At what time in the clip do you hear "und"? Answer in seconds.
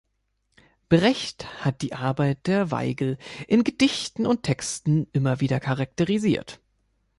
4.25-4.41